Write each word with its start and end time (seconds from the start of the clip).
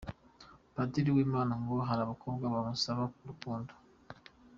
Padiri 0.75 1.07
Uwimana 1.11 1.53
ngo 1.61 1.75
hari 1.89 2.01
abakobwa 2.03 2.45
bamusaba 2.53 3.03
urukundo. 3.21 3.71